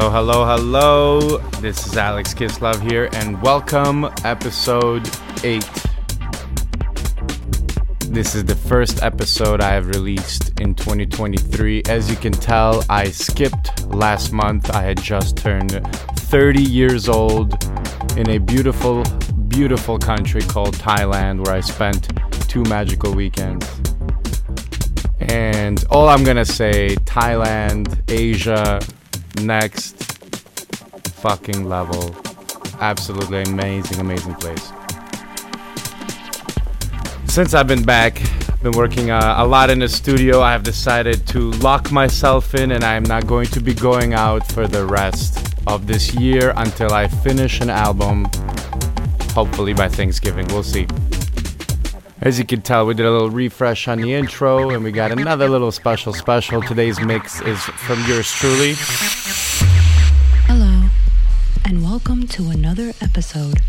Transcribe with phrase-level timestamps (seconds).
[0.00, 1.38] Hello, hello, hello.
[1.60, 5.10] This is Alex Kislov here, and welcome, episode
[5.42, 5.68] 8.
[8.06, 11.82] This is the first episode I have released in 2023.
[11.88, 14.70] As you can tell, I skipped last month.
[14.70, 15.84] I had just turned
[16.14, 17.60] 30 years old
[18.16, 19.02] in a beautiful,
[19.48, 22.08] beautiful country called Thailand, where I spent
[22.48, 23.68] two magical weekends.
[25.18, 28.78] And all I'm gonna say Thailand, Asia,
[29.40, 29.96] next
[31.20, 32.14] fucking level.
[32.80, 34.72] Absolutely amazing, amazing place.
[37.26, 40.40] Since I've been back, I've been working uh, a lot in the studio.
[40.40, 44.46] I have decided to lock myself in and I'm not going to be going out
[44.52, 48.26] for the rest of this year until I finish an album.
[49.34, 50.46] Hopefully by Thanksgiving.
[50.48, 50.86] We'll see.
[52.20, 55.12] As you can tell, we did a little refresh on the intro and we got
[55.12, 56.60] another little special special.
[56.60, 58.74] Today's mix is from yours truly.
[60.46, 60.88] Hello,
[61.64, 63.60] and welcome to another episode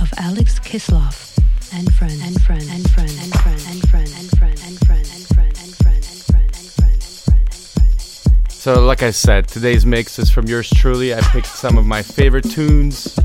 [0.00, 1.36] of Alex Kislov
[1.74, 5.26] and friends and friends and friends and friends and friends and friends and friends and
[5.26, 9.48] friends and friends and friends and friends and friends and friends So, like I said,
[9.48, 11.12] today's mix is from yours truly.
[11.12, 13.18] I picked some of my favorite tunes.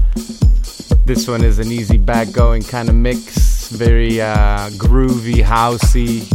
[1.05, 6.27] This one is an easy back going kind of mix, very uh, groovy, housey.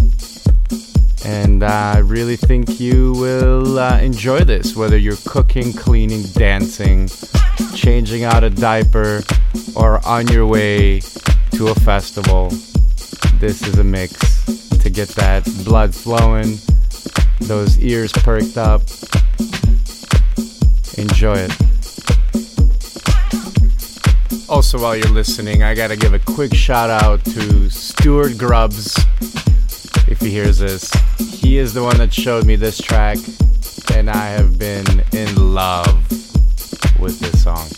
[1.25, 7.09] And I really think you will uh, enjoy this, whether you're cooking, cleaning, dancing,
[7.75, 9.23] changing out a diaper,
[9.75, 11.01] or on your way
[11.53, 12.51] to a festival.
[13.41, 14.45] This is a mix
[14.83, 16.59] to get that blood flowing,
[17.41, 18.83] those ears perked up.
[20.97, 21.76] Enjoy it.
[24.49, 28.97] Also, while you're listening, I gotta give a quick shout out to Stuart Grubbs.
[30.09, 33.19] If he hears this, he is the one that showed me this track,
[33.93, 35.97] and I have been in love
[37.01, 37.69] with this song.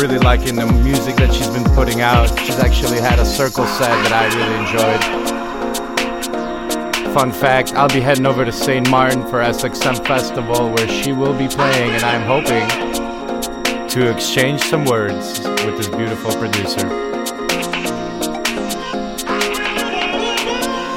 [0.00, 2.28] Really liking the music that she's been putting out.
[2.38, 4.56] She's actually had a Cercle set that I really
[7.04, 7.12] enjoyed.
[7.12, 8.88] Fun fact I'll be heading over to St.
[8.88, 12.66] Martin for SXM Festival where she will be playing, and I'm hoping
[13.88, 16.86] to exchange some words with this beautiful producer.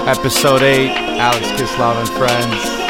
[0.07, 2.82] Episode 8 Alex Kislov and Friends.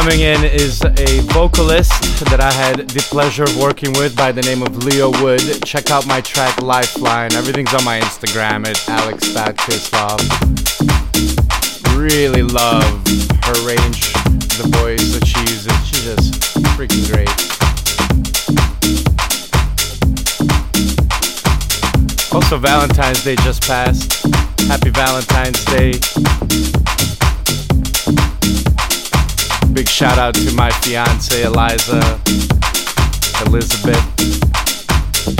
[0.00, 4.40] Coming in is a vocalist that I had the pleasure of working with by the
[4.40, 5.42] name of Leo Wood.
[5.66, 7.34] Check out my track Lifeline.
[7.34, 10.16] Everything's on my Instagram at alex.kislov.
[11.98, 12.82] Really love
[13.44, 14.14] her range,
[14.56, 15.76] the voice that she uses.
[15.86, 16.32] She's just
[16.78, 17.28] freaking great.
[22.32, 24.24] Also, Valentine's Day just passed.
[24.60, 26.79] Happy Valentine's Day.
[29.80, 32.20] Big shout out to my fiance Eliza,
[33.46, 33.96] Elizabeth.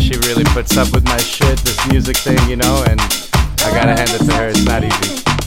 [0.00, 3.94] She really puts up with my shit, this music thing, you know, and I gotta
[3.94, 4.48] hand it to her.
[4.48, 5.39] It's not easy.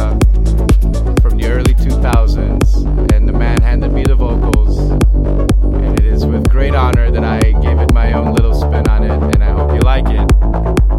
[0.00, 4.78] From the early 2000s, and the man handed me the vocals.
[4.78, 9.04] And it is with great honor that I gave it my own little spin on
[9.04, 10.89] it, and I hope you like it.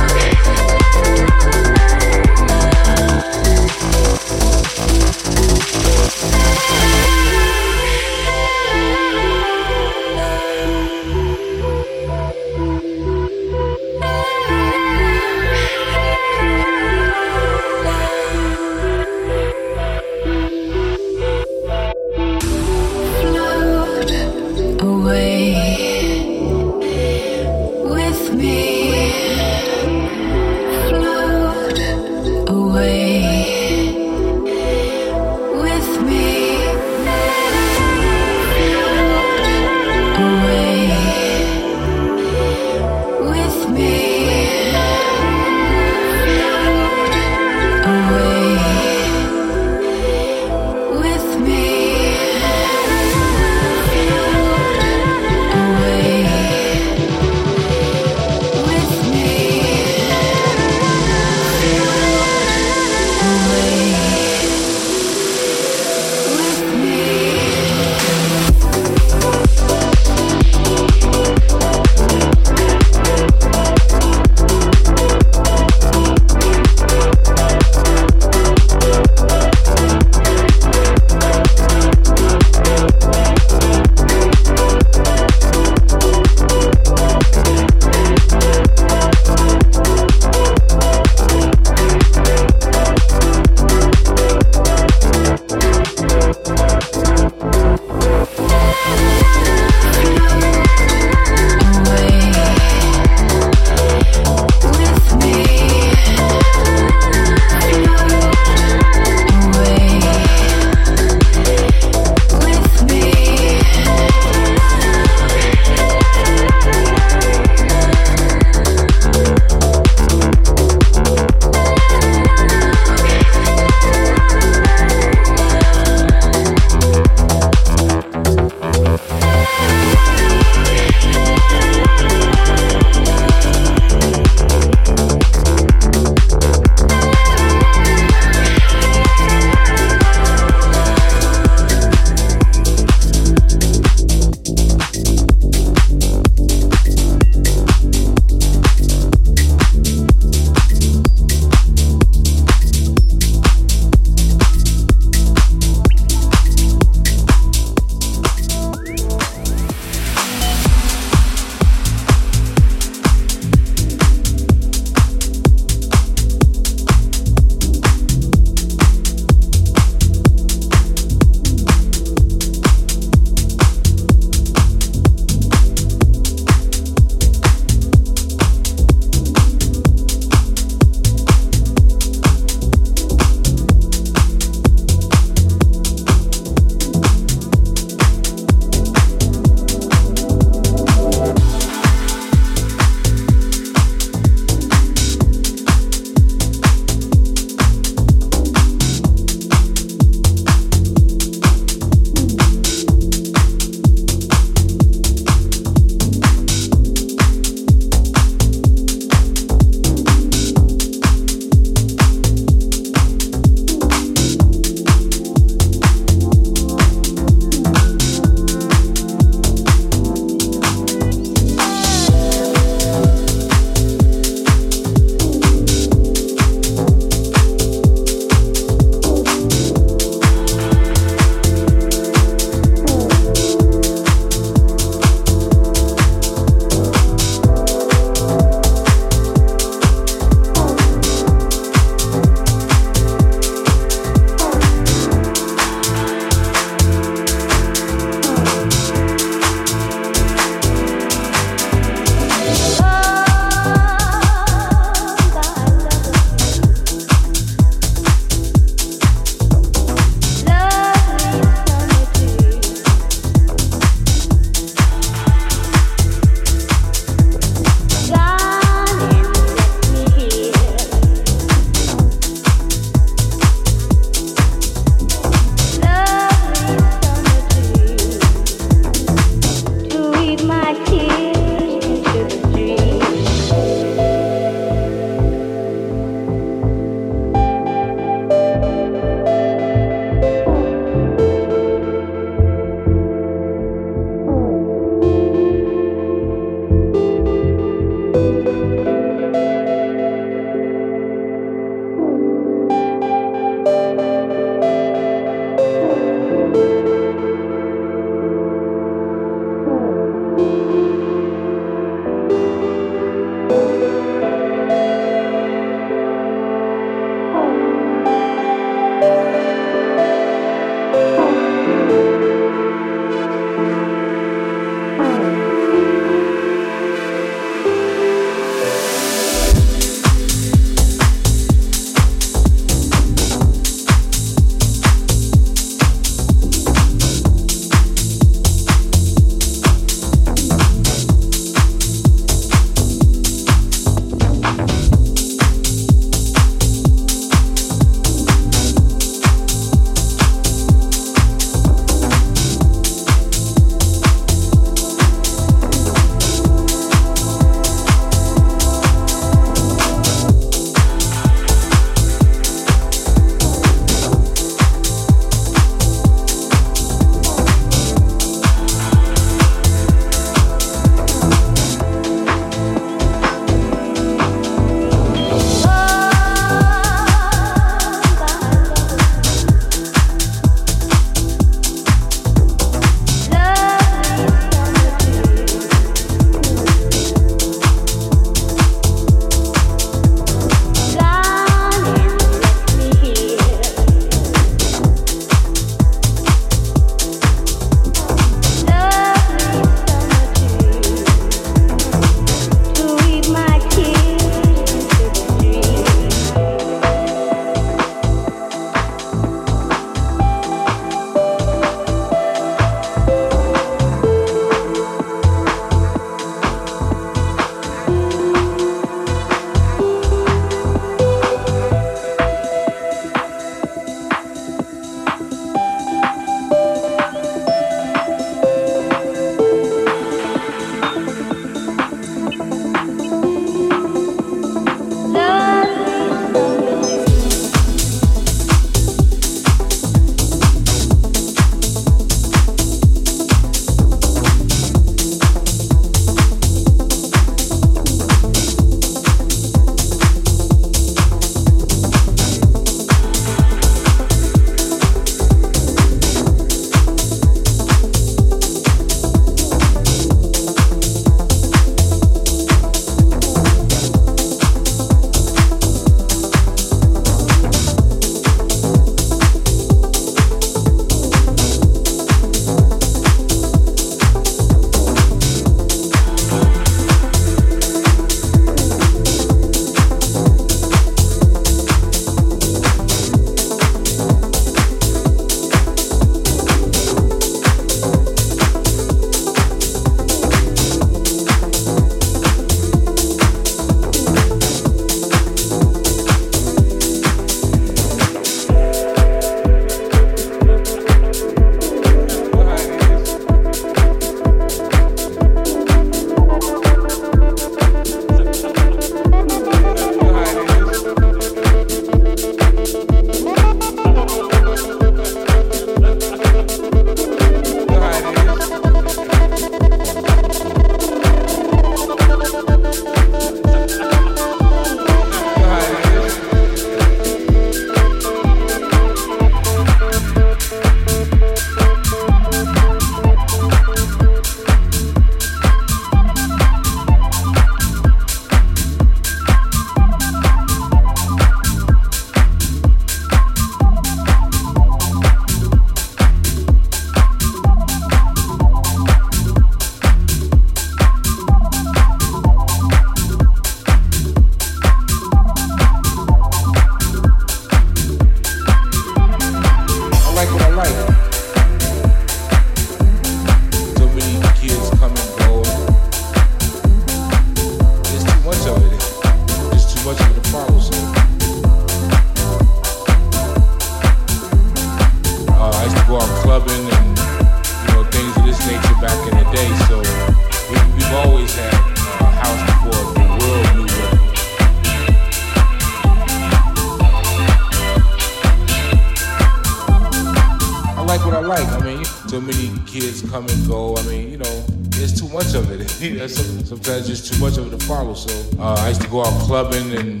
[596.46, 597.94] Sometimes there's too much of it to follow.
[597.94, 600.00] So uh, I used to go out clubbing and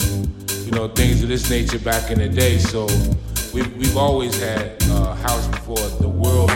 [0.64, 2.58] you know things of this nature back in the day.
[2.58, 2.86] So
[3.52, 6.52] we've we've always had uh, house before the world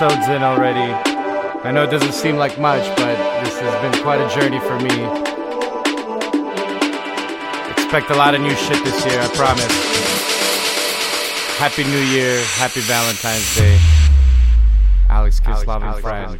[0.00, 0.92] episodes in already.
[1.66, 4.78] I know it doesn't seem like much, but this has been quite a journey for
[4.78, 4.94] me.
[7.72, 9.66] Expect a lot of new shit this year, I promise.
[11.58, 13.80] Happy New Year, Happy Valentine's Day.
[15.08, 16.36] Alex Kislov and friends.